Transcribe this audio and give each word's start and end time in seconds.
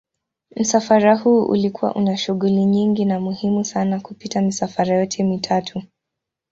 Msafara 0.55 1.15
huu 1.17 1.43
ulikuwa 1.43 1.95
una 1.95 2.17
shughuli 2.17 2.65
nyingi 2.65 3.05
na 3.05 3.19
muhimu 3.19 3.63
sana 3.65 3.99
kupita 3.99 4.41
misafara 4.41 4.95
yote 4.97 5.23
mitatu. 5.23 5.83